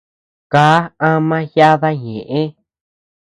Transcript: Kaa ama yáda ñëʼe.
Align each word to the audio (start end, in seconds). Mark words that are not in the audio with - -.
Kaa 0.51 0.79
ama 1.09 1.37
yáda 1.55 1.89
ñëʼe. 2.03 2.41